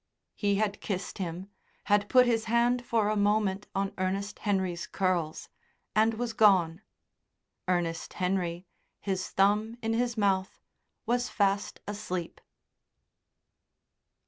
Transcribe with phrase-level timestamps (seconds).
[0.33, 1.51] He had kissed him,
[1.83, 5.47] had put his hand for a moment on Ernest Henry's curls,
[5.95, 6.81] and was gone.
[7.67, 8.65] Ernest Henry,
[8.99, 10.59] his thumb in his mouth,
[11.05, 12.41] was fast asleep.